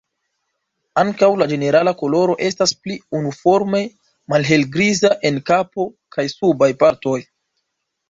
Ankaŭ 1.01 1.29
la 1.41 1.47
ĝenerala 1.51 1.93
koloro 1.99 2.37
estas 2.47 2.73
pli 2.87 2.97
uniforme 3.21 3.83
malhelgriza 4.35 5.15
en 5.33 5.41
kapo 5.55 5.89
kaj 6.19 6.31
subaj 6.37 6.75
partoj. 6.85 7.19